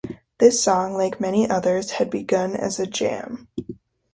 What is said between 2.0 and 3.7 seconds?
begun as a jam.